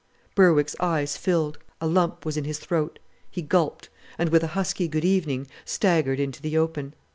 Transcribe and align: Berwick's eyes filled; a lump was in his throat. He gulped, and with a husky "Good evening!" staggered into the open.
Berwick's 0.33 0.75
eyes 0.79 1.15
filled; 1.15 1.59
a 1.79 1.85
lump 1.85 2.25
was 2.25 2.35
in 2.35 2.43
his 2.43 2.57
throat. 2.57 2.97
He 3.29 3.43
gulped, 3.43 3.89
and 4.17 4.29
with 4.29 4.43
a 4.43 4.47
husky 4.57 4.87
"Good 4.87 5.05
evening!" 5.05 5.45
staggered 5.63 6.19
into 6.19 6.41
the 6.41 6.57
open. 6.57 6.95